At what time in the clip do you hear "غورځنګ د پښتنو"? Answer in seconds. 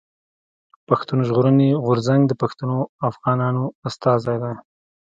1.83-2.77